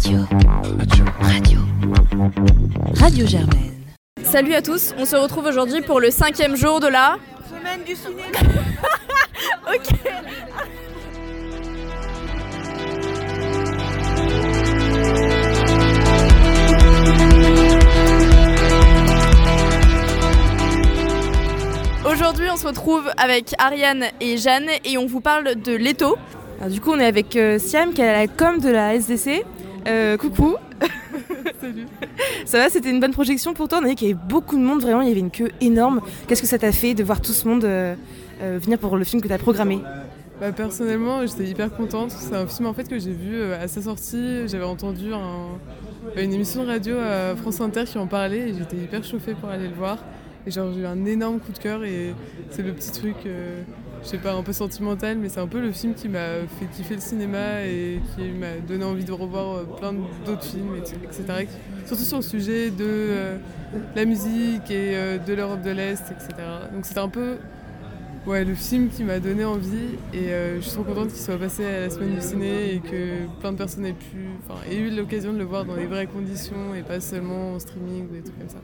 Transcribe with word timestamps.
Radio. 0.00 0.20
Radio. 1.20 1.58
Radio 2.94 3.26
Germaine. 3.26 3.74
Salut 4.22 4.54
à 4.54 4.62
tous, 4.62 4.94
on 4.96 5.04
se 5.04 5.14
retrouve 5.14 5.44
aujourd'hui 5.44 5.82
pour 5.82 6.00
le 6.00 6.10
cinquième 6.10 6.56
jour 6.56 6.80
de 6.80 6.86
la 6.86 7.18
Semaine 7.46 7.84
du 7.84 7.94
cinéma. 7.94 8.22
ok. 9.74 9.88
Aujourd'hui, 22.10 22.46
on 22.50 22.56
se 22.56 22.66
retrouve 22.66 23.10
avec 23.18 23.54
Ariane 23.58 24.06
et 24.22 24.38
Jeanne 24.38 24.70
et 24.82 24.96
on 24.96 25.04
vous 25.04 25.20
parle 25.20 25.56
de 25.56 25.72
Leto. 25.74 26.16
Alors, 26.58 26.70
du 26.70 26.80
coup, 26.80 26.92
on 26.92 26.98
est 26.98 27.06
avec 27.06 27.36
euh, 27.36 27.58
Siam 27.58 27.92
qui 27.92 28.00
est 28.00 28.08
à 28.08 28.12
la 28.12 28.28
com 28.28 28.60
de 28.60 28.70
la 28.70 28.94
SDC. 28.94 29.44
Euh, 29.86 30.16
coucou. 30.16 30.56
Salut. 31.60 31.86
Ça 32.44 32.58
va, 32.58 32.68
c'était 32.68 32.90
une 32.90 33.00
bonne 33.00 33.12
projection 33.12 33.54
pour 33.54 33.68
toi. 33.68 33.78
On 33.82 33.84
a 33.84 33.88
vu 33.88 33.94
qu'il 33.94 34.08
y 34.08 34.12
avait 34.12 34.20
beaucoup 34.28 34.56
de 34.56 34.62
monde, 34.62 34.80
vraiment, 34.82 35.00
il 35.02 35.08
y 35.08 35.10
avait 35.10 35.20
une 35.20 35.30
queue 35.30 35.50
énorme. 35.60 36.00
Qu'est-ce 36.26 36.42
que 36.42 36.48
ça 36.48 36.58
t'a 36.58 36.72
fait 36.72 36.94
de 36.94 37.02
voir 37.04 37.20
tout 37.20 37.32
ce 37.32 37.46
monde 37.48 37.64
euh, 37.64 37.94
euh, 38.42 38.58
venir 38.62 38.78
pour 38.78 38.96
le 38.96 39.04
film 39.04 39.20
que 39.22 39.28
tu 39.28 39.32
as 39.34 39.38
programmé? 39.38 39.80
Bah, 40.40 40.52
personnellement, 40.52 41.26
j'étais 41.26 41.44
hyper 41.44 41.74
contente. 41.74 42.10
C'est 42.12 42.34
un 42.34 42.46
film 42.46 42.66
en 42.68 42.72
fait 42.74 42.88
que 42.88 42.98
j'ai 42.98 43.12
vu 43.12 43.34
euh, 43.34 43.62
à 43.62 43.68
sa 43.68 43.82
sortie. 43.82 44.48
J'avais 44.48 44.64
entendu 44.64 45.12
un- 45.12 45.58
une 46.16 46.32
émission 46.32 46.62
de 46.64 46.68
radio 46.68 46.96
à 46.98 47.36
France 47.36 47.60
Inter 47.60 47.84
qui 47.84 47.98
en 47.98 48.06
parlait 48.06 48.48
et 48.50 48.54
j'étais 48.54 48.76
hyper 48.76 49.04
chauffée 49.04 49.34
pour 49.34 49.50
aller 49.50 49.68
le 49.68 49.74
voir. 49.74 49.98
Et 50.46 50.50
genre 50.50 50.72
j'ai 50.74 50.80
eu 50.80 50.86
un 50.86 51.04
énorme 51.04 51.38
coup 51.40 51.52
de 51.52 51.58
cœur 51.58 51.84
et 51.84 52.14
c'est 52.50 52.62
le 52.62 52.72
petit 52.72 52.90
truc, 52.90 53.16
euh, 53.26 53.60
je 54.02 54.08
sais 54.08 54.18
pas, 54.18 54.32
un 54.32 54.42
peu 54.42 54.52
sentimental, 54.52 55.18
mais 55.18 55.28
c'est 55.28 55.40
un 55.40 55.46
peu 55.46 55.60
le 55.60 55.72
film 55.72 55.94
qui 55.94 56.08
m'a 56.08 56.40
fait 56.58 56.66
kiffer 56.74 56.94
le 56.94 57.00
cinéma 57.00 57.64
et 57.66 58.00
qui 58.16 58.30
m'a 58.30 58.56
donné 58.66 58.84
envie 58.84 59.04
de 59.04 59.12
revoir 59.12 59.56
euh, 59.58 59.64
plein 59.78 59.92
d'autres 60.24 60.44
films, 60.44 60.74
et- 60.76 61.04
etc. 61.06 61.46
Surtout 61.86 62.04
sur 62.04 62.16
le 62.18 62.22
sujet 62.22 62.70
de 62.70 62.84
euh, 62.86 63.36
la 63.94 64.04
musique 64.04 64.70
et 64.70 64.96
euh, 64.96 65.18
de 65.18 65.34
l'Europe 65.34 65.62
de 65.62 65.70
l'Est, 65.70 66.02
etc. 66.10 66.28
Donc 66.72 66.84
c'était 66.86 67.00
un 67.00 67.08
peu 67.08 67.36
Ouais, 68.26 68.44
le 68.44 68.54
film 68.54 68.90
qui 68.90 69.02
m'a 69.02 69.18
donné 69.18 69.46
envie 69.46 69.96
et 70.12 70.28
je 70.56 70.60
suis 70.60 70.72
trop 70.72 70.82
contente 70.82 71.08
qu'il 71.08 71.16
soit 71.22 71.38
passé 71.38 71.64
à 71.64 71.80
la 71.80 71.88
semaine 71.90 72.14
du 72.16 72.20
ciné 72.20 72.74
et 72.74 72.80
que 72.80 73.26
plein 73.40 73.50
de 73.52 73.56
personnes 73.56 73.86
aient 73.86 73.94
pu, 73.94 74.26
aient 74.70 74.76
eu 74.76 74.90
l'occasion 74.90 75.32
de 75.32 75.38
le 75.38 75.44
voir 75.44 75.64
dans 75.64 75.74
les 75.74 75.86
vraies 75.86 76.06
conditions 76.06 76.74
et 76.74 76.82
pas 76.82 77.00
seulement 77.00 77.54
en 77.54 77.58
streaming 77.58 78.10
ou 78.10 78.12
des 78.12 78.20
trucs 78.20 78.38
comme 78.38 78.50
ça. 78.50 78.58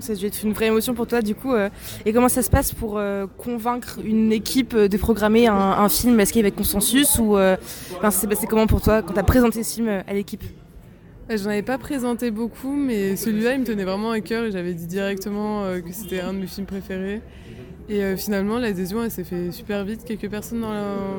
Ça 0.00 0.12
a 0.12 0.16
dû 0.16 0.26
être 0.26 0.42
une 0.42 0.52
vraie 0.52 0.66
émotion 0.66 0.94
pour 0.94 1.06
toi, 1.06 1.22
du 1.22 1.34
coup. 1.34 1.52
euh, 1.52 1.68
et 2.06 2.12
comment 2.12 2.28
ça 2.28 2.42
se 2.42 2.50
passe 2.50 2.72
pour 2.72 2.98
euh, 2.98 3.26
convaincre 3.38 3.98
une 4.04 4.32
équipe 4.32 4.74
euh, 4.74 4.88
de 4.88 4.96
programmer 4.96 5.46
un, 5.46 5.88
film? 5.88 6.18
Est-ce 6.20 6.32
qu'il 6.32 6.40
y 6.40 6.44
avait 6.44 6.54
consensus 6.54 7.18
ou 7.18 7.36
euh, 7.36 7.56
c'est 8.10 8.28
passé 8.28 8.46
comment 8.46 8.66
pour 8.66 8.80
toi 8.80 9.02
quand 9.02 9.12
tu 9.12 9.18
as 9.18 9.24
présenté 9.24 9.62
ce 9.62 9.74
film 9.74 9.88
euh, 9.88 10.02
à 10.06 10.14
l'équipe? 10.14 10.42
Euh, 11.30 11.36
J'en 11.36 11.50
avais 11.50 11.62
pas 11.62 11.78
présenté 11.78 12.30
beaucoup, 12.30 12.74
mais 12.74 13.16
celui-là 13.16 13.54
il 13.54 13.60
me 13.60 13.64
tenait 13.64 13.84
vraiment 13.84 14.10
à 14.10 14.20
cœur 14.20 14.50
j'avais 14.50 14.74
dit 14.74 14.86
directement 14.86 15.64
euh, 15.64 15.80
que 15.80 15.92
c'était 15.92 16.20
un 16.20 16.32
de 16.32 16.38
mes 16.38 16.46
films 16.46 16.66
préférés. 16.66 17.20
Et 17.88 18.02
euh, 18.02 18.16
finalement, 18.16 18.58
l'adhésion 18.58 19.08
s'est 19.10 19.24
fait 19.24 19.50
super 19.50 19.84
vite. 19.84 20.04
Quelques 20.04 20.30
personnes 20.30 20.64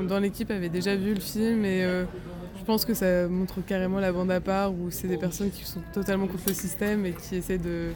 dans 0.07 0.19
l'équipe 0.19 0.49
avaient 0.49 0.69
déjà 0.69 0.95
vu 0.95 1.13
le 1.13 1.19
film 1.19 1.65
et 1.65 1.83
euh, 1.83 2.05
je 2.57 2.63
pense 2.63 2.85
que 2.85 2.93
ça 2.93 3.27
montre 3.27 3.59
carrément 3.65 3.99
la 3.99 4.11
bande 4.13 4.31
à 4.31 4.39
part 4.39 4.71
où 4.73 4.89
c'est 4.89 5.07
des 5.09 5.17
personnes 5.17 5.51
qui 5.51 5.65
sont 5.65 5.81
totalement 5.93 6.27
contre 6.27 6.45
le 6.47 6.53
système 6.53 7.05
et 7.05 7.11
qui 7.11 7.35
essaient 7.35 7.57
de 7.57 7.89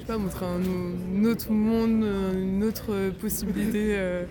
je 0.00 0.06
sais 0.06 0.12
pas, 0.12 0.18
montrer 0.18 0.46
un, 0.46 1.24
autre 1.24 1.50
monde, 1.52 2.04
euh, 2.04 2.32
une 2.32 2.64
autre 2.64 3.10
possibilité 3.20 3.94
euh, 3.96 4.24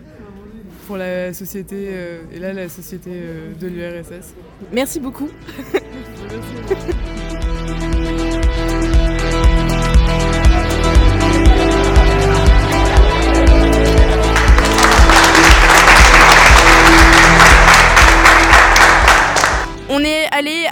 pour 0.88 0.98
la 0.98 1.34
société, 1.34 1.90
euh, 1.90 2.22
et 2.34 2.40
là 2.40 2.54
la 2.54 2.70
société 2.70 3.12
de 3.60 3.68
l'URSS. 3.68 4.34
Merci 4.72 5.00
beaucoup. 5.00 5.30
On 5.72 6.99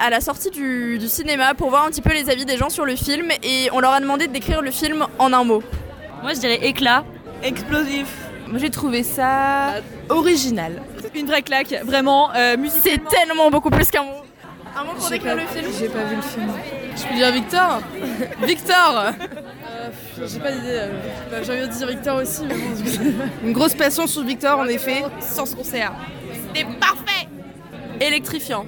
à 0.08 0.10
la 0.10 0.22
sortie 0.22 0.50
du, 0.52 0.98
du 1.00 1.08
cinéma 1.10 1.54
pour 1.54 1.70
voir 1.70 1.84
un 1.84 1.90
petit 1.90 2.02
peu 2.02 2.14
les 2.14 2.30
avis 2.30 2.46
des 2.46 2.56
gens 2.58 2.70
sur 2.70 2.86
le 2.86 2.96
film 2.96 3.30
et 3.44 3.68
on 3.74 3.82
leur 3.82 3.92
a 3.92 4.00
demandé 4.00 4.28
de 4.28 4.32
décrire 4.32 4.62
le 4.62 4.72
film 4.72 5.06
en 5.20 5.34
un 5.34 5.44
mot. 5.44 5.62
Moi 6.22 6.34
je 6.34 6.40
dirais 6.40 6.60
éclat, 6.66 7.04
Explosif. 7.44 8.08
Moi 8.48 8.58
j'ai 8.58 8.70
trouvé 8.70 9.04
ça 9.04 9.74
original. 10.08 10.82
une 11.14 11.28
vraie 11.28 11.42
claque, 11.42 11.76
vraiment. 11.84 12.30
Euh, 12.36 12.56
C'est 12.82 13.02
tellement 13.10 13.52
beaucoup 13.52 13.70
plus 13.70 13.92
qu'un 13.92 14.04
mot. 14.04 14.22
Un 14.80 14.86
mot 14.86 14.92
pour 14.98 15.10
décrire 15.10 15.36
le 15.36 15.42
film 15.42 15.66
J'ai 15.78 15.90
pas 15.90 16.04
vu 16.06 16.16
le 16.16 16.22
film. 16.22 16.52
Je 16.96 17.04
peux 17.04 17.16
dire 17.16 17.32
Victor 17.34 17.82
Victor 18.44 19.06
J'ai 20.26 20.40
pas 20.40 20.52
d'idée. 20.54 20.68
euh, 20.70 20.92
bah, 21.30 21.38
J'ai 21.44 21.52
envie 21.52 21.68
de 21.68 21.74
dire 21.74 21.88
Victor 21.88 22.22
aussi, 22.22 22.44
mais 22.48 22.56
bon. 22.56 23.14
Une 23.44 23.52
grosse 23.54 23.74
passion 23.74 24.08
sur 24.08 24.24
Victor 24.24 24.58
en 24.60 24.68
effet. 24.68 25.04
Sans 25.20 25.46
ce 25.46 25.54
concert. 25.56 25.92
Électrifiant. 28.00 28.66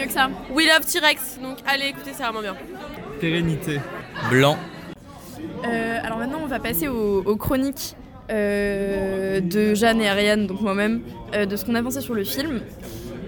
Mieux 0.00 0.06
que 0.06 0.12
ça. 0.12 0.30
We 0.54 0.66
love 0.66 0.86
T-Rex, 0.86 1.40
donc 1.42 1.58
allez 1.66 1.88
écoutez, 1.88 2.12
c'est 2.14 2.22
vraiment 2.22 2.40
bien. 2.40 2.56
Pérennité. 3.20 3.80
Blanc. 4.30 4.56
Euh, 5.66 5.98
alors 6.02 6.16
maintenant, 6.16 6.38
on 6.42 6.46
va 6.46 6.58
passer 6.58 6.88
aux, 6.88 7.22
aux 7.22 7.36
chroniques 7.36 7.96
euh, 8.30 9.40
de 9.40 9.74
Jeanne 9.74 10.00
et 10.00 10.08
Ariane, 10.08 10.46
donc 10.46 10.62
moi-même, 10.62 11.02
euh, 11.34 11.44
de 11.44 11.54
ce 11.54 11.66
qu'on 11.66 11.74
a 11.74 11.82
pensé 11.82 12.00
sur 12.00 12.14
le 12.14 12.24
film. 12.24 12.62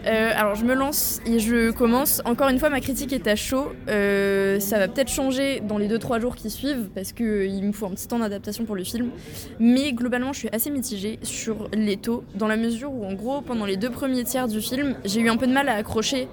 Euh, 0.07 0.33
alors 0.35 0.57
je 0.57 0.65
me 0.65 0.75
lance 0.75 1.21
et 1.27 1.39
je 1.39 1.71
commence. 1.71 2.23
Encore 2.25 2.49
une 2.49 2.59
fois, 2.59 2.71
ma 2.71 2.81
critique 2.81 3.13
est 3.13 3.27
à 3.27 3.37
chaud. 3.37 3.73
Euh, 3.89 4.59
ça 4.59 4.79
va 4.79 4.89
peut-être 4.89 5.11
changer 5.11 5.61
dans 5.61 5.79
les 5.79 5.89
2-3 5.89 6.21
jours 6.21 6.35
qui 6.35 6.51
suivent 6.51 6.89
parce 6.95 7.13
qu'il 7.13 7.63
me 7.65 7.73
faut 7.73 7.87
un 7.87 7.91
petit 7.91 8.09
temps 8.09 8.19
d'adaptation 8.19 8.65
pour 8.65 8.75
le 8.75 8.85
film. 8.85 9.11
Mais 9.61 9.93
globalement, 9.93 10.33
je 10.33 10.41
suis 10.41 10.49
assez 10.53 10.71
mitigée 10.71 11.19
sur 11.23 11.69
les 11.73 11.97
taux 11.97 12.25
dans 12.35 12.49
la 12.49 12.57
mesure 12.57 12.93
où, 12.93 13.05
en 13.05 13.13
gros, 13.13 13.43
pendant 13.43 13.65
les 13.65 13.77
deux 13.77 13.91
premiers 13.91 14.25
tiers 14.25 14.49
du 14.49 14.61
film, 14.61 14.97
j'ai 15.05 15.21
eu 15.21 15.29
un 15.29 15.37
peu 15.37 15.47
de 15.47 15.53
mal 15.53 15.69
à 15.69 15.75
accrocher 15.75 16.29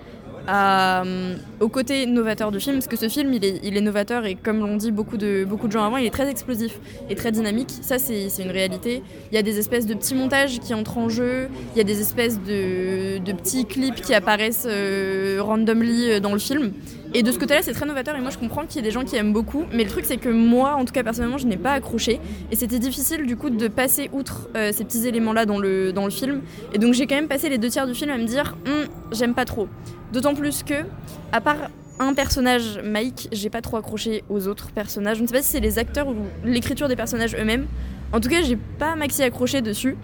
euh, 0.50 1.36
au 1.60 1.70
côté 1.70 2.06
novateur 2.06 2.52
du 2.52 2.60
film, 2.60 2.76
parce 2.78 2.88
que 2.88 2.96
ce 2.96 3.08
film, 3.08 3.34
il 3.34 3.46
est, 3.46 3.60
il 3.64 3.78
est 3.78 3.82
novateur 3.82 4.26
et 4.26 4.36
comme 4.36 4.60
l'ont 4.60 4.78
dit 4.78 4.92
beaucoup 4.92 5.18
de, 5.18 5.46
beaucoup 5.46 5.68
de 5.68 5.72
gens 5.72 5.84
avant, 5.84 5.98
il 5.98 6.06
est 6.06 6.12
très 6.12 6.30
explosif 6.30 6.80
et 7.10 7.16
très 7.16 7.32
dynamique. 7.32 7.72
Ça, 7.82 8.00
c'est 8.00 8.30
c'est 8.30 8.44
une 8.44 8.52
réalité. 8.52 9.04
Il 9.32 9.36
y 9.36 9.38
a 9.38 9.44
des 9.44 9.60
espèces 9.60 9.86
de 9.86 9.94
petits 9.94 10.16
montages 10.16 10.60
qui 10.60 10.74
entrent 10.74 10.98
en 10.98 11.10
jeu, 11.10 11.50
il 11.74 11.78
y 11.78 11.82
a 11.82 11.84
des 11.84 12.02
espèces 12.02 12.40
de, 12.40 13.20
de 13.20 13.32
petits 13.34 13.66
clips 13.66 14.02
qui 14.02 14.14
apparaissent 14.14 14.68
euh, 14.70 15.40
randomly 15.42 16.12
euh, 16.12 16.20
dans 16.20 16.34
le 16.34 16.40
film. 16.40 16.74
Et 17.14 17.24
de 17.24 17.32
ce 17.32 17.40
côté-là, 17.40 17.62
c'est 17.64 17.74
très 17.74 17.86
novateur 17.86 18.16
et 18.16 18.22
moi 18.22 18.30
je 18.30 18.38
comprends 18.38 18.66
qu'il 18.66 18.78
y 18.78 18.80
ait 18.80 18.88
des 18.88 18.92
gens 18.92 19.04
qui 19.04 19.16
aiment 19.16 19.34
beaucoup, 19.34 19.66
mais 19.74 19.84
le 19.84 19.90
truc 19.90 20.06
c'est 20.06 20.18
que 20.18 20.30
moi, 20.30 20.76
en 20.76 20.86
tout 20.86 20.94
cas 20.94 21.04
personnellement, 21.04 21.40
je 21.40 21.48
n'ai 21.48 21.58
pas 21.58 21.72
accroché 21.72 22.20
et 22.52 22.56
c'était 22.56 22.80
difficile 22.80 23.26
du 23.26 23.36
coup 23.36 23.50
de 23.50 23.68
passer 23.68 24.10
outre 24.14 24.48
euh, 24.56 24.72
ces 24.72 24.86
petits 24.86 25.08
éléments-là 25.08 25.46
dans 25.46 25.58
le, 25.58 25.92
dans 25.92 26.06
le 26.06 26.12
film. 26.12 26.42
Et 26.74 26.78
donc 26.78 26.94
j'ai 26.94 27.08
quand 27.08 27.16
même 27.16 27.28
passé 27.28 27.50
les 27.50 27.58
deux 27.58 27.70
tiers 27.70 27.88
du 27.88 27.96
film 27.96 28.12
à 28.12 28.18
me 28.18 28.26
dire, 28.26 28.56
Hum, 28.68 28.88
j'aime 29.12 29.34
pas 29.34 29.46
trop. 29.46 29.68
D'autant 30.14 30.36
plus 30.36 30.64
que, 30.64 30.86
à 31.32 31.42
part 31.42 31.70
un 32.00 32.14
personnage, 32.14 32.80
Mike, 32.84 33.28
j'ai 33.32 33.50
pas 33.50 33.62
trop 33.62 33.78
accroché 33.78 34.24
aux 34.30 34.48
autres 34.48 34.72
personnages. 34.72 35.18
Je 35.18 35.24
ne 35.24 35.28
sais 35.28 35.34
pas 35.34 35.42
si 35.42 35.50
c'est 35.50 35.60
les 35.60 35.80
acteurs 35.80 36.08
ou 36.08 36.16
l'écriture 36.46 36.88
des 36.88 36.96
personnages 36.96 37.36
eux-mêmes. 37.36 37.68
En 38.12 38.20
tout 38.20 38.30
cas, 38.30 38.42
j'ai 38.42 38.58
pas 38.58 38.96
maxi 38.96 39.22
accroché 39.22 39.62
dessus. 39.62 39.96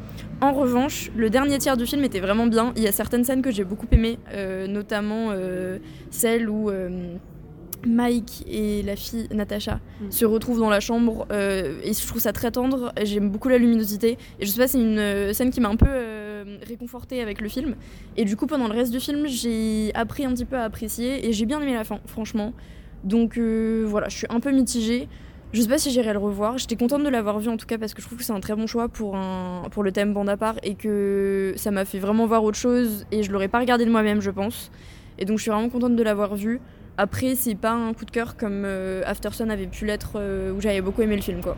En 0.42 0.54
revanche, 0.54 1.10
le 1.16 1.30
dernier 1.30 1.58
tiers 1.58 1.76
du 1.76 1.86
film 1.86 2.04
était 2.04 2.20
vraiment 2.20 2.46
bien. 2.46 2.72
Il 2.76 2.84
y 2.84 2.88
a 2.88 2.92
certaines 2.92 3.24
scènes 3.24 3.42
que 3.42 3.52
j'ai 3.52 3.64
beaucoup 3.64 3.88
aimées, 3.92 4.20
euh, 4.32 4.68
notamment 4.68 5.30
euh, 5.32 5.80
celle 6.12 6.50
où 6.50 6.70
euh, 6.70 7.16
Mike 7.88 8.44
et 8.48 8.84
la 8.84 8.96
fille 8.96 9.28
Natacha 9.34 9.80
se 10.10 10.26
retrouvent 10.26 10.60
dans 10.60 10.70
la 10.70 10.80
chambre 10.80 11.26
et 11.32 11.94
je 11.94 12.08
trouve 12.08 12.22
ça 12.22 12.34
très 12.34 12.52
tendre. 12.52 12.92
J'aime 13.04 13.30
beaucoup 13.30 13.48
la 13.48 13.58
luminosité 13.58 14.18
et 14.40 14.46
je 14.46 14.52
sais 14.52 14.60
pas, 14.60 14.68
c'est 14.68 14.82
une 14.82 15.34
scène 15.34 15.52
qui 15.52 15.62
m'a 15.62 15.70
un 15.70 15.76
peu 15.76 15.88
réconfortée 16.68 17.22
avec 17.22 17.42
le 17.42 17.50
film. 17.50 17.76
Et 18.18 18.26
du 18.26 18.36
coup, 18.36 18.48
pendant 18.48 18.68
le 18.68 18.74
reste 18.74 18.92
du 18.92 19.00
film, 19.00 19.28
j'ai 19.28 19.92
appris 19.94 20.26
un 20.26 20.34
petit 20.34 20.46
peu 20.46 20.58
à 20.58 20.64
apprécier 20.64 21.28
et 21.28 21.34
j'ai 21.34 21.46
bien 21.46 21.62
aimé 21.62 21.74
la 21.74 21.84
fin, 21.84 22.00
franchement. 22.08 22.54
Donc 23.04 23.38
voilà, 23.38 24.10
je 24.10 24.18
suis 24.18 24.28
un 24.30 24.40
peu 24.40 24.52
mitigée. 24.52 25.08
Je 25.56 25.62
sais 25.62 25.70
pas 25.70 25.78
si 25.78 25.90
j'irai 25.90 26.12
le 26.12 26.20
revoir. 26.20 26.58
J'étais 26.58 26.76
contente 26.76 27.02
de 27.02 27.08
l'avoir 27.08 27.40
vu 27.40 27.48
en 27.48 27.56
tout 27.56 27.66
cas 27.66 27.78
parce 27.78 27.94
que 27.94 28.02
je 28.02 28.08
trouve 28.08 28.18
que 28.18 28.26
c'est 28.26 28.34
un 28.34 28.42
très 28.42 28.56
bon 28.56 28.68
choix 28.68 28.90
pour, 28.90 29.16
le 29.16 29.92
thème 29.94 30.14
bande 30.14 30.28
à 30.28 30.36
part 30.36 30.56
et 30.64 30.76
que 30.76 31.54
ça 31.56 31.72
m'a 31.72 31.86
fait 31.86 31.98
vraiment 31.98 32.26
voir 32.26 32.44
autre 32.44 32.58
chose 32.58 33.06
et 33.10 33.24
je 33.24 33.32
l'aurais 33.32 33.48
pas 33.48 33.60
regardé 33.60 33.86
de 33.86 33.90
moi-même, 33.90 34.20
je 34.20 34.32
pense. 34.32 34.70
Et 35.18 35.24
donc 35.24 35.38
je 35.38 35.44
suis 35.44 35.52
vraiment 35.52 35.70
contente 35.70 35.96
de 35.96 36.04
l'avoir 36.04 36.36
vu. 36.36 36.60
Après, 36.98 37.36
c'est 37.36 37.56
pas 37.56 37.72
un 37.72 37.94
coup 37.94 38.04
de 38.04 38.12
cœur 38.12 38.36
comme 38.36 38.64
euh, 38.66 39.02
avait 39.06 39.68
pu 39.68 39.86
l'être 39.86 40.16
euh, 40.18 40.52
où 40.52 40.60
j'avais 40.60 40.82
beaucoup 40.82 41.02
aimé 41.04 41.16
le 41.16 41.22
film 41.22 41.40
quoi. 41.40 41.56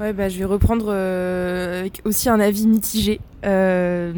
Ouais, 0.00 0.14
bah, 0.14 0.30
je 0.30 0.38
vais 0.38 0.46
reprendre 0.46 0.86
euh, 0.88 1.80
avec 1.80 2.00
aussi 2.06 2.30
un 2.30 2.40
avis 2.40 2.66
mitigé. 2.66 3.20
Euh, 3.44 4.14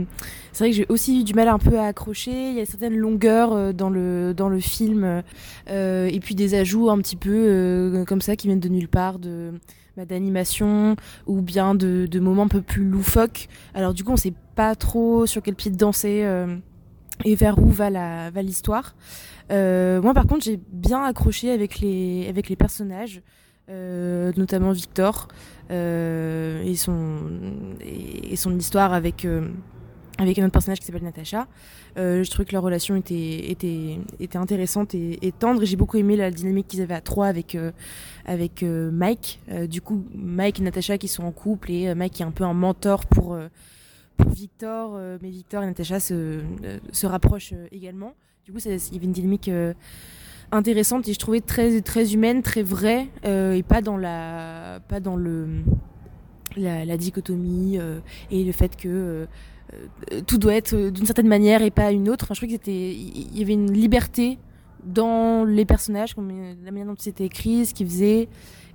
c'est 0.52 0.62
vrai 0.62 0.70
que 0.70 0.76
j'ai 0.76 0.86
aussi 0.88 1.22
eu 1.22 1.24
du 1.24 1.34
mal 1.34 1.48
un 1.48 1.58
peu 1.58 1.76
à 1.76 1.86
accrocher. 1.86 2.50
Il 2.50 2.54
y 2.54 2.60
a 2.60 2.66
certaines 2.66 2.96
longueurs 2.96 3.52
euh, 3.52 3.72
dans 3.72 3.90
le 3.90 4.32
dans 4.32 4.48
le 4.48 4.60
film 4.60 5.22
et 5.66 6.20
puis 6.22 6.36
des 6.36 6.54
ajouts 6.54 6.88
un 6.88 6.98
petit 6.98 7.16
peu 7.16 8.04
comme 8.06 8.20
ça 8.20 8.36
qui 8.36 8.46
viennent 8.46 8.60
de 8.60 8.68
nulle 8.68 8.86
part 8.86 9.18
de 9.18 9.54
bah, 9.96 10.04
d'animation 10.04 10.94
ou 11.26 11.42
bien 11.42 11.74
de, 11.74 12.20
moments 12.20 12.44
un 12.44 12.48
peu 12.48 12.62
plus 12.62 12.84
loufoques. 12.84 13.48
Alors 13.74 13.92
du 13.92 14.04
coup, 14.04 14.12
on 14.12 14.16
sait 14.16 14.34
pas 14.54 14.76
trop 14.76 15.26
sur 15.26 15.42
quel 15.42 15.56
pied 15.56 15.72
de 15.72 15.76
danser. 15.76 16.24
et 17.24 17.34
vers 17.34 17.58
où 17.58 17.68
va 17.70 17.90
la 17.90 18.30
va 18.30 18.42
l'histoire. 18.42 18.94
Moi, 19.50 20.14
par 20.14 20.28
contre, 20.28 20.44
j'ai 20.44 20.60
bien 20.70 21.02
accroché 21.02 21.50
avec 21.50 21.80
les 21.80 22.26
avec 22.28 22.48
les 22.48 22.56
personnages, 22.56 23.20
euh, 23.72 24.32
notamment 24.36 24.72
Victor 24.72 25.28
euh, 25.70 26.62
et 26.62 26.76
son 26.76 27.16
et, 27.80 28.36
son 28.36 28.54
histoire 28.58 28.92
avec 28.92 29.24
euh, 29.24 29.48
avec 30.18 30.38
un 30.38 30.42
autre 30.42 30.52
personnage 30.52 30.78
qui 30.78 30.84
s'appelle 30.84 31.04
Natacha. 31.04 31.46
Je 31.96 32.28
trouvais 32.30 32.44
que 32.44 32.52
leur 32.52 32.62
relation 32.62 32.96
était, 32.96 33.50
était, 33.50 33.98
était 34.20 34.36
intéressante 34.36 34.94
et, 34.94 35.32
tendre. 35.38 35.64
J'ai 35.64 35.76
beaucoup 35.76 35.96
aimé 35.96 36.16
la 36.16 36.30
dynamique 36.30 36.68
qu'ils 36.68 36.82
avaient 36.82 36.94
à 36.94 37.00
trois 37.00 37.26
avec, 37.26 37.56
avec 38.26 38.62
Mike. 38.62 39.40
Du 39.68 39.80
coup, 39.80 40.04
Mike 40.14 40.60
et 40.60 40.62
Natacha 40.62 40.98
qui 40.98 41.08
sont 41.08 41.24
en 41.24 41.32
couple 41.32 41.70
et 41.70 41.94
Mike 41.94 42.12
qui 42.12 42.22
est 42.22 42.26
un 42.26 42.30
peu 42.30 42.44
un 42.44 42.52
mentor 42.52 43.06
pour, 43.06 43.36
pour 44.16 44.30
Victor. 44.30 44.98
mais 45.22 45.30
Victor 45.30 45.62
et 45.64 45.66
Natacha 45.66 45.98
se, 45.98 46.40
se 46.92 47.06
rapprochent 47.06 47.54
également. 47.72 48.14
Du 48.44 48.52
coup, 48.52 48.58
il 48.64 48.70
y 48.70 48.96
avait 48.96 49.04
une 49.06 49.12
dynamique 49.12 49.50
intéressante 50.52 51.08
et 51.08 51.14
je 51.14 51.18
trouvais 51.18 51.40
très, 51.40 51.80
très 51.80 52.14
humaine, 52.14 52.42
très 52.42 52.62
vraie 52.62 53.08
euh, 53.24 53.54
et 53.54 53.62
pas 53.62 53.80
dans, 53.80 53.96
la, 53.96 54.80
pas 54.86 55.00
dans 55.00 55.16
le, 55.16 55.48
la, 56.56 56.96
dichotomie 56.96 57.78
euh, 57.78 58.00
et 58.30 58.44
le 58.44 58.52
fait 58.52 58.76
que 58.76 58.88
euh, 58.88 60.20
tout 60.26 60.38
doit 60.38 60.54
être 60.54 60.90
d'une 60.90 61.06
certaine 61.06 61.28
manière 61.28 61.62
et 61.62 61.70
pas 61.70 61.90
une 61.90 62.08
autre. 62.08 62.26
Enfin, 62.26 62.34
je 62.34 62.40
trouvais 62.40 62.52
c'était, 62.52 62.92
il 62.92 63.36
y 63.36 63.42
avait 63.42 63.54
une 63.54 63.72
liberté 63.72 64.38
dans 64.84 65.44
les 65.44 65.64
personnages, 65.64 66.14
la 66.16 66.70
manière 66.70 66.86
dont 66.86 66.94
c'était 66.98 67.24
écrit, 67.24 67.64
ce 67.64 67.72
qu'ils 67.72 67.86
faisaient 67.86 68.28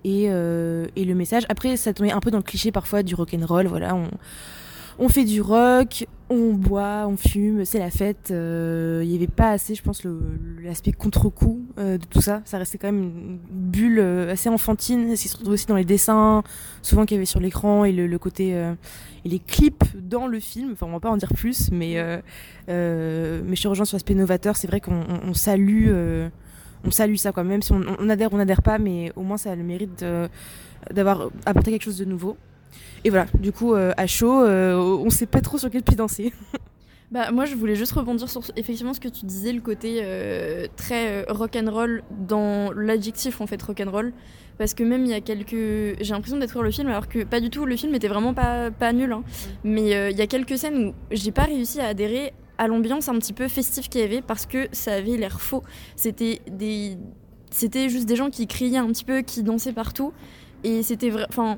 et, 0.03 0.23
et 0.23 1.05
le 1.05 1.13
message. 1.13 1.43
Après, 1.49 1.75
ça 1.75 1.93
tombait 1.93 2.11
un 2.11 2.21
peu 2.21 2.31
dans 2.31 2.37
le 2.37 2.43
cliché 2.43 2.71
parfois 2.71 3.03
du 3.03 3.13
rock 3.13 3.35
and 3.35 3.45
roll. 3.45 3.67
Voilà, 3.67 3.93
on 4.99 5.09
fait 5.09 5.25
du 5.25 5.41
rock, 5.41 6.07
on 6.29 6.53
boit, 6.53 7.05
on 7.07 7.15
fume, 7.17 7.63
c'est 7.65 7.79
la 7.79 7.89
fête. 7.91 8.31
Euh, 8.31 9.01
Il 9.03 9.11
y 9.11 9.15
avait 9.15 9.27
pas 9.27 9.51
assez, 9.51 9.75
je 9.75 9.81
pense, 9.83 10.01
l'aspect 10.63 10.91
contre-coup 10.91 11.65
euh, 11.77 11.97
de 11.97 12.05
tout 12.05 12.21
ça. 12.21 12.41
Ça 12.45 12.57
restait 12.57 12.77
quand 12.77 12.87
même 12.91 13.01
une 13.03 13.39
bulle 13.49 13.99
euh, 13.99 14.31
assez 14.31 14.49
enfantine. 14.49 15.15
Ce 15.15 15.21
qui 15.21 15.27
se 15.27 15.37
retrouve 15.37 15.53
aussi 15.53 15.67
dans 15.67 15.75
les 15.75 15.85
dessins, 15.85 16.43
souvent 16.81 17.05
qu'il 17.05 17.15
y 17.15 17.19
avait 17.19 17.25
sur 17.25 17.39
l'écran 17.39 17.85
et 17.85 17.91
le, 17.91 18.17
côté 18.19 18.49
et 18.49 19.29
les 19.29 19.39
clips 19.39 19.83
dans 20.01 20.27
le 20.27 20.39
film. 20.39 20.71
Enfin, 20.73 20.87
on 20.87 20.91
va 20.93 20.99
pas 20.99 21.11
en 21.11 21.17
dire 21.17 21.31
plus, 21.33 21.71
mais 21.71 21.95
mais 22.67 23.55
je 23.55 23.61
te 23.61 23.67
rejoins 23.67 23.85
sur 23.85 23.95
l'aspect 23.95 24.15
novateur. 24.15 24.57
C'est 24.57 24.67
vrai 24.67 24.81
qu'on 24.81 24.95
on- 24.95 25.29
on 25.29 25.33
salue, 25.33 25.89
on 26.83 26.91
salue 26.91 27.15
ça 27.15 27.31
quoi. 27.31 27.43
Même 27.43 27.61
si 27.61 27.71
on, 27.71 27.81
on 27.99 28.09
adhère, 28.09 28.29
on 28.33 28.37
n'adhère 28.37 28.61
pas, 28.63 28.79
mais 28.79 29.11
au 29.15 29.21
moins 29.21 29.37
ça 29.37 29.51
a 29.51 29.55
le 29.55 29.63
mérite 29.63 30.03
d'avoir 30.91 31.29
apporté 31.45 31.71
quelque 31.71 31.83
chose 31.83 31.97
de 31.99 32.05
nouveau. 32.05 32.37
Et 33.03 33.09
voilà, 33.09 33.27
du 33.39 33.51
coup, 33.51 33.73
euh, 33.73 33.91
à 33.97 34.07
chaud, 34.07 34.43
euh, 34.43 34.75
on 34.75 35.09
sait 35.09 35.25
pas 35.27 35.41
trop 35.41 35.57
sur 35.57 35.69
quel 35.69 35.83
pied 35.83 35.95
danser. 35.95 36.33
Bah, 37.09 37.31
moi, 37.31 37.45
je 37.45 37.55
voulais 37.55 37.75
juste 37.75 37.93
rebondir 37.93 38.29
sur 38.29 38.41
effectivement 38.57 38.93
ce 38.93 38.99
que 38.99 39.07
tu 39.07 39.25
disais, 39.25 39.53
le 39.53 39.61
côté 39.61 39.99
euh, 40.01 40.67
très 40.75 41.21
euh, 41.21 41.23
rock'n'roll 41.29 42.03
dans 42.11 42.69
l'adjectif 42.73 43.39
en 43.39 43.47
fait 43.47 43.61
rock'n'roll. 43.61 44.11
Parce 44.57 44.73
que 44.73 44.83
même 44.83 45.05
il 45.05 45.11
y 45.11 45.13
a 45.13 45.21
quelques. 45.21 45.53
J'ai 46.01 46.13
l'impression 46.13 46.37
d'être 46.37 46.61
le 46.61 46.69
film 46.69 46.89
alors 46.89 47.07
que 47.07 47.23
pas 47.23 47.39
du 47.39 47.49
tout, 47.49 47.65
le 47.65 47.77
film 47.77 47.95
était 47.95 48.09
vraiment 48.09 48.33
pas, 48.33 48.71
pas 48.71 48.91
nul. 48.91 49.13
hein. 49.13 49.23
Mais 49.63 49.95
euh, 49.95 50.09
il 50.09 50.17
y 50.17 50.21
a 50.21 50.27
quelques 50.27 50.57
scènes 50.57 50.87
où 50.87 50.93
j'ai 51.11 51.31
pas 51.31 51.43
réussi 51.43 51.79
à 51.79 51.87
adhérer 51.87 52.33
à 52.57 52.67
l'ambiance 52.67 53.07
un 53.07 53.17
petit 53.19 53.31
peu 53.31 53.47
festive 53.47 53.87
qu'il 53.87 54.01
y 54.01 54.03
avait 54.03 54.21
parce 54.21 54.45
que 54.45 54.67
ça 54.73 54.95
avait 54.95 55.15
l'air 55.15 55.39
faux. 55.39 55.63
C'était 55.95 56.41
des. 56.51 56.97
C'était 57.51 57.87
juste 57.87 58.05
des 58.05 58.17
gens 58.17 58.29
qui 58.29 58.47
criaient 58.47 58.79
un 58.79 58.87
petit 58.87 59.05
peu, 59.05 59.21
qui 59.21 59.43
dansaient 59.43 59.71
partout. 59.71 60.11
Et 60.65 60.83
c'était 60.83 61.09
vrai. 61.09 61.25
Enfin, 61.29 61.57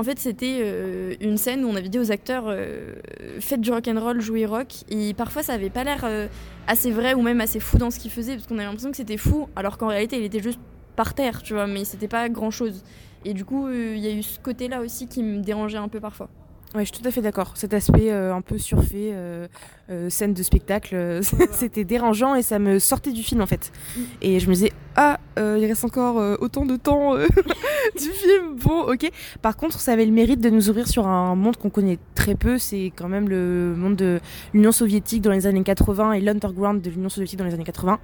en 0.00 0.02
fait, 0.02 0.18
c'était 0.18 0.60
euh, 0.62 1.14
une 1.20 1.36
scène 1.36 1.62
où 1.62 1.68
on 1.68 1.76
avait 1.76 1.90
dit 1.90 1.98
aux 1.98 2.10
acteurs 2.10 2.44
euh, 2.46 2.94
faites 3.38 3.60
du 3.60 3.70
rock 3.70 3.86
and 3.86 4.00
roll, 4.00 4.18
jouez 4.18 4.46
rock. 4.46 4.68
Et 4.88 5.12
parfois, 5.12 5.42
ça 5.42 5.52
avait 5.52 5.68
pas 5.68 5.84
l'air 5.84 6.04
euh, 6.04 6.26
assez 6.66 6.90
vrai 6.90 7.12
ou 7.12 7.20
même 7.20 7.42
assez 7.42 7.60
fou 7.60 7.76
dans 7.76 7.90
ce 7.90 7.98
qu'il 7.98 8.10
faisait, 8.10 8.36
parce 8.36 8.46
qu'on 8.46 8.54
avait 8.54 8.64
l'impression 8.64 8.90
que 8.90 8.96
c'était 8.96 9.18
fou, 9.18 9.48
alors 9.56 9.76
qu'en 9.76 9.88
réalité, 9.88 10.16
il 10.16 10.24
était 10.24 10.40
juste 10.40 10.58
par 10.96 11.12
terre, 11.12 11.42
tu 11.42 11.52
vois, 11.52 11.66
mais 11.66 11.84
c'était 11.84 12.08
pas 12.08 12.30
grand 12.30 12.50
chose. 12.50 12.82
Et 13.26 13.34
du 13.34 13.44
coup, 13.44 13.68
il 13.68 13.98
y 13.98 14.08
a 14.08 14.12
eu 14.12 14.22
ce 14.22 14.40
côté-là 14.40 14.80
aussi 14.80 15.06
qui 15.06 15.22
me 15.22 15.42
dérangeait 15.42 15.76
un 15.76 15.88
peu 15.88 16.00
parfois. 16.00 16.30
Ouais, 16.74 16.84
je 16.84 16.92
suis 16.92 17.02
tout 17.02 17.08
à 17.08 17.10
fait 17.10 17.20
d'accord. 17.20 17.56
Cet 17.56 17.74
aspect 17.74 18.12
euh, 18.12 18.32
un 18.32 18.42
peu 18.42 18.56
surfait, 18.56 19.10
euh, 19.12 19.48
euh, 19.90 20.08
scène 20.08 20.34
de 20.34 20.42
spectacle, 20.44 21.20
c'était 21.52 21.84
dérangeant 21.84 22.36
et 22.36 22.42
ça 22.42 22.60
me 22.60 22.78
sortait 22.78 23.10
du 23.10 23.24
film 23.24 23.40
en 23.40 23.46
fait. 23.46 23.72
Mm. 23.96 24.00
Et 24.22 24.38
je 24.40 24.48
me 24.48 24.54
disais, 24.54 24.72
ah, 24.96 25.18
euh, 25.38 25.58
il 25.60 25.66
reste 25.66 25.84
encore 25.84 26.18
euh, 26.18 26.36
autant 26.40 26.66
de 26.66 26.76
temps 26.76 27.14
euh, 27.16 27.26
du 27.98 28.08
film. 28.10 28.56
Bon, 28.62 28.82
ok. 28.92 29.10
Par 29.40 29.56
contre, 29.56 29.80
ça 29.80 29.92
avait 29.92 30.04
le 30.04 30.12
mérite 30.12 30.40
de 30.40 30.50
nous 30.50 30.68
ouvrir 30.68 30.88
sur 30.88 31.06
un 31.06 31.34
monde 31.36 31.56
qu'on 31.56 31.70
connaît 31.70 31.98
très 32.14 32.34
peu. 32.34 32.58
C'est 32.58 32.92
quand 32.96 33.08
même 33.08 33.28
le 33.28 33.74
monde 33.76 33.96
de 33.96 34.20
l'Union 34.52 34.72
soviétique 34.72 35.22
dans 35.22 35.30
les 35.30 35.46
années 35.46 35.62
80 35.62 36.12
et 36.12 36.20
l'underground 36.20 36.82
de 36.82 36.90
l'Union 36.90 37.08
soviétique 37.08 37.38
dans 37.38 37.44
les 37.44 37.54
années 37.54 37.64
80. 37.64 37.98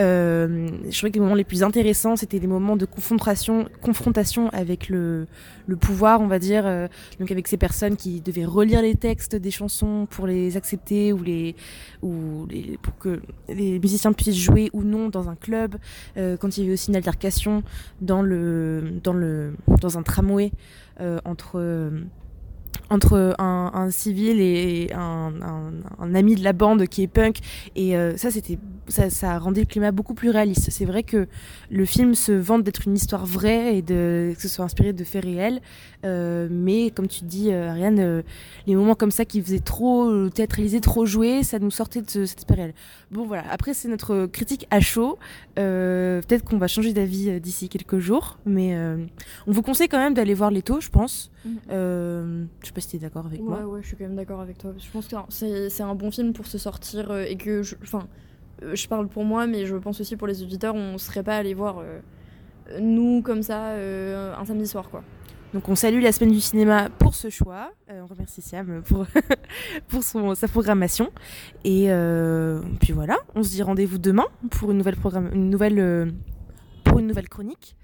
Euh, 0.00 0.68
je 0.88 0.96
trouvais 0.96 1.10
que 1.10 1.16
les 1.16 1.20
moments 1.20 1.34
les 1.34 1.44
plus 1.44 1.62
intéressants, 1.62 2.16
c'était 2.16 2.40
des 2.40 2.46
moments 2.46 2.76
de 2.76 2.86
confrontation, 2.86 3.66
confrontation 3.82 4.48
avec 4.50 4.88
le, 4.88 5.26
le 5.66 5.76
pouvoir, 5.76 6.20
on 6.20 6.26
va 6.26 6.38
dire. 6.38 6.66
euh, 6.66 6.88
donc 7.20 7.30
avec 7.30 7.48
ces 7.48 7.56
personnes 7.56 7.96
qui 7.96 8.20
devaient 8.20 8.44
relire 8.44 8.82
les 8.82 8.94
textes 8.94 9.36
des 9.36 9.50
chansons 9.50 10.06
pour 10.10 10.26
les 10.26 10.56
accepter 10.56 11.12
ou 11.12 11.22
les 11.22 11.54
ou 12.02 12.46
les, 12.50 12.78
pour 12.82 12.96
que 12.98 13.20
les 13.48 13.78
musiciens 13.78 14.12
puissent 14.12 14.36
jouer 14.36 14.70
ou 14.72 14.82
non 14.82 15.08
dans 15.08 15.28
un 15.28 15.36
club 15.36 15.76
Euh, 16.22 16.36
quand 16.38 16.56
il 16.56 16.60
y 16.62 16.64
avait 16.64 16.74
aussi 16.74 16.88
une 16.90 16.96
altercation 16.96 17.62
dans 18.00 18.22
le 18.22 18.94
dans 19.02 19.12
le 19.12 19.54
dans 19.80 19.98
un 19.98 20.02
tramway 20.02 20.52
euh, 21.00 21.18
entre 21.24 21.52
euh, 21.56 21.90
entre 22.90 23.34
un, 23.38 23.90
civil 23.90 24.40
et 24.40 24.90
un, 24.94 25.32
un- 26.00 26.14
ami 26.14 26.34
de 26.34 26.44
la 26.44 26.52
bande 26.52 26.86
qui 26.86 27.02
est 27.02 27.06
punk. 27.08 27.38
Et 27.74 27.94
ça 28.16 28.30
c'était 28.30 28.58
ça, 28.88 29.10
ça 29.10 29.38
rendait 29.38 29.60
le 29.60 29.66
climat 29.66 29.92
beaucoup 29.92 30.14
plus 30.14 30.30
réaliste. 30.30 30.70
C'est 30.70 30.84
vrai 30.84 31.02
que 31.02 31.28
le 31.70 31.84
film 31.84 32.14
se 32.14 32.32
vante 32.32 32.62
d'être 32.64 32.86
une 32.86 32.94
histoire 32.94 33.24
vraie 33.26 33.76
et 33.78 33.82
de 33.82 34.32
que 34.34 34.40
ce 34.42 34.48
soit 34.48 34.64
inspiré 34.64 34.92
de 34.92 35.04
faits 35.04 35.24
réels. 35.24 35.60
Euh, 36.04 36.48
mais 36.50 36.90
comme 36.90 37.06
tu 37.06 37.24
dis 37.24 37.52
euh, 37.52 37.70
Ariane 37.70 38.00
euh, 38.00 38.22
les 38.66 38.74
moments 38.74 38.96
comme 38.96 39.12
ça 39.12 39.24
qui 39.24 39.40
faisaient 39.40 39.60
trop 39.60 40.28
théâtraliser 40.30 40.80
trop 40.80 41.06
jouer 41.06 41.44
ça 41.44 41.60
nous 41.60 41.70
sortait 41.70 42.02
de 42.02 42.10
ce- 42.10 42.26
cet 42.26 42.38
aspect 42.40 42.54
réel 42.54 42.74
bon 43.12 43.24
voilà. 43.24 43.44
Après 43.52 43.72
c'est 43.72 43.86
notre 43.86 44.26
critique 44.26 44.66
à 44.70 44.80
chaud. 44.80 45.16
Euh, 45.60 46.20
peut-être 46.22 46.44
qu'on 46.44 46.58
va 46.58 46.66
changer 46.66 46.92
d'avis 46.92 47.40
d'ici 47.40 47.68
quelques 47.68 47.98
jours. 48.00 48.38
Mais 48.46 48.76
on 49.46 49.52
vous 49.52 49.62
conseille 49.62 49.88
quand 49.88 49.98
même 49.98 50.14
d'aller 50.14 50.34
voir 50.34 50.50
Leto 50.50 50.80
je 50.80 50.88
pense. 50.90 51.30
Mhm. 51.44 51.56
euh, 51.70 52.44
je 52.60 52.66
sais 52.66 52.72
pas 52.72 52.80
si 52.80 52.88
t'es 52.88 52.98
d'accord 52.98 53.26
avec 53.26 53.40
moi. 53.40 53.58
Ouais, 53.58 53.64
ouais, 53.64 53.80
je 53.82 53.88
suis 53.88 53.96
quand 53.96 54.04
même 54.04 54.16
d'accord 54.16 54.40
avec 54.40 54.58
toi. 54.58 54.72
Je 54.78 54.90
pense 54.92 55.08
que 55.08 55.68
c'est 55.68 55.82
un 55.82 55.94
bon 55.94 56.10
film 56.10 56.32
pour 56.32 56.46
se 56.46 56.58
sortir 56.58 57.16
et 57.16 57.36
que, 57.36 57.62
enfin, 57.82 58.06
je 58.74 58.88
parle 58.88 59.08
pour 59.08 59.24
moi, 59.24 59.46
mais 59.46 59.66
je 59.66 59.76
pense 59.76 60.00
aussi 60.00 60.16
pour 60.16 60.26
les 60.26 60.42
auditeurs, 60.42 60.74
on 60.74 60.98
serait 60.98 61.22
pas 61.22 61.36
allé 61.36 61.54
voir 61.54 61.78
euh, 61.78 62.00
nous 62.80 63.22
comme 63.22 63.42
ça 63.42 63.70
euh, 63.70 64.34
un 64.36 64.44
samedi 64.44 64.66
soir, 64.66 64.88
quoi. 64.90 65.02
Donc 65.52 65.68
on 65.68 65.74
salue 65.74 66.00
la 66.02 66.12
semaine 66.12 66.32
du 66.32 66.40
cinéma 66.40 66.88
pour 66.88 67.14
ce 67.14 67.28
choix. 67.28 67.72
Euh, 67.90 68.00
on 68.02 68.06
remercie 68.06 68.40
Siam 68.40 68.82
pour, 68.82 69.06
pour 69.88 70.02
son, 70.02 70.34
sa 70.34 70.48
programmation. 70.48 71.10
Et 71.64 71.86
euh, 71.90 72.62
puis 72.80 72.92
voilà, 72.92 73.18
on 73.34 73.42
se 73.42 73.50
dit 73.50 73.62
rendez-vous 73.62 73.98
demain 73.98 74.26
pour 74.50 74.70
une 74.70 74.78
nouvelle, 74.78 74.96
programme, 74.96 75.30
une 75.34 75.50
nouvelle, 75.50 75.78
euh, 75.78 76.10
pour 76.84 76.98
une 76.98 77.06
nouvelle 77.06 77.28
chronique. 77.28 77.76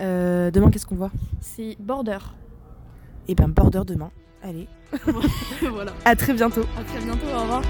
Euh, 0.00 0.50
demain, 0.50 0.70
qu'est-ce 0.70 0.86
qu'on 0.86 0.96
voit? 0.96 1.12
C'est 1.40 1.76
Border. 1.80 2.18
Eh 3.28 3.34
ben, 3.34 3.48
Border 3.48 3.82
demain. 3.86 4.10
Allez, 4.42 4.68
voilà. 5.72 5.92
à 6.04 6.14
très 6.16 6.34
bientôt. 6.34 6.64
À 6.78 6.84
très 6.84 7.00
bientôt. 7.02 7.26
Au 7.34 7.40
revoir. 7.40 7.62